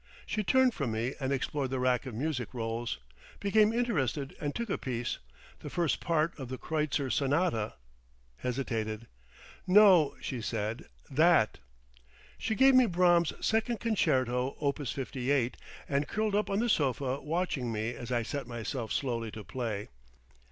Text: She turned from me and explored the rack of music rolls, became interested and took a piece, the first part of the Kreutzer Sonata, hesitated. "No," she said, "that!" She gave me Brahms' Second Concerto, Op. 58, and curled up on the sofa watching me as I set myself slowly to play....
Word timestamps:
She 0.25 0.43
turned 0.43 0.73
from 0.73 0.93
me 0.93 1.13
and 1.19 1.31
explored 1.31 1.69
the 1.69 1.77
rack 1.79 2.07
of 2.07 2.15
music 2.15 2.55
rolls, 2.55 2.97
became 3.39 3.71
interested 3.71 4.35
and 4.41 4.55
took 4.55 4.67
a 4.71 4.77
piece, 4.79 5.19
the 5.59 5.69
first 5.69 5.99
part 5.99 6.33
of 6.39 6.49
the 6.49 6.57
Kreutzer 6.57 7.11
Sonata, 7.11 7.75
hesitated. 8.37 9.05
"No," 9.67 10.15
she 10.19 10.41
said, 10.41 10.85
"that!" 11.11 11.59
She 12.39 12.55
gave 12.55 12.73
me 12.73 12.87
Brahms' 12.87 13.33
Second 13.45 13.79
Concerto, 13.79 14.55
Op. 14.59 14.79
58, 14.83 15.55
and 15.87 16.07
curled 16.07 16.33
up 16.33 16.49
on 16.49 16.57
the 16.57 16.67
sofa 16.67 17.21
watching 17.21 17.71
me 17.71 17.91
as 17.91 18.11
I 18.11 18.23
set 18.23 18.47
myself 18.47 18.91
slowly 18.91 19.29
to 19.29 19.43
play.... 19.43 19.89